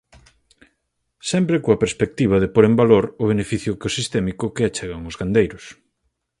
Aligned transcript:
Sempre 1.31 1.57
coa 1.63 1.81
perspectiva 1.83 2.35
de 2.41 2.49
pór 2.53 2.65
en 2.69 2.75
valor 2.81 3.05
o 3.21 3.25
beneficio 3.31 3.71
ecosistémico 3.77 4.53
que 4.55 4.65
achegan 4.65 5.07
os 5.09 5.17
gandeiros. 5.19 5.65